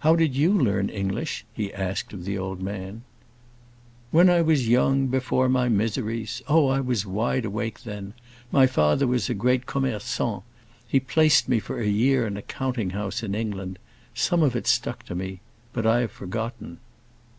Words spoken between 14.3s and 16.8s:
of it stuck to me; but much I have forgotten!"